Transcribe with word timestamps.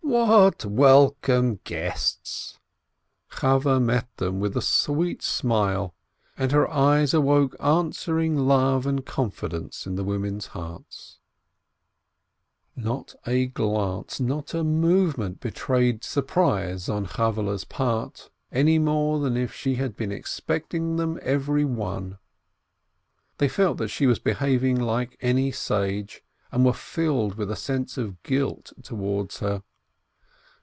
"What 0.03 0.65
welcome 0.65 1.61
guests!" 1.63 2.59
Chaweh 3.39 3.79
met 3.79 4.09
them 4.17 4.41
with 4.41 4.57
a 4.57 4.61
sweet 4.61 5.21
smile, 5.21 5.95
and 6.37 6.51
her 6.51 6.69
eyes 6.69 7.13
awoke 7.13 7.55
answering 7.61 8.35
love 8.37 8.85
and 8.85 9.05
confidence 9.05 9.87
in 9.87 9.95
the 9.95 10.03
women's 10.03 10.47
hearts. 10.47 11.19
470 12.75 13.15
t 13.15 13.23
BLINKIN 13.23 13.33
Not 13.33 13.33
a 13.33 13.45
glance, 13.93 14.19
not 14.19 14.53
a 14.53 14.65
movement 14.65 15.39
betrayed 15.39 16.03
surprise 16.03 16.89
on 16.89 17.05
Chavvehle's 17.07 17.63
part, 17.63 18.29
any 18.51 18.79
more 18.79 19.17
than 19.19 19.37
if 19.37 19.53
she 19.53 19.75
had 19.75 19.95
been 19.95 20.11
expect 20.11 20.73
ing 20.73 20.97
them 20.97 21.19
everyone. 21.21 22.19
They 23.37 23.47
felt 23.47 23.77
that 23.77 23.87
she 23.87 24.07
was 24.07 24.19
behaving 24.19 24.77
like 24.77 25.17
any 25.21 25.53
sage, 25.53 26.21
and 26.51 26.65
were 26.65 26.73
filled 26.73 27.35
with 27.35 27.49
a 27.49 27.55
sense 27.55 27.97
of 27.97 28.21
guilt 28.23 28.73
towards 28.83 29.39
her. 29.39 29.63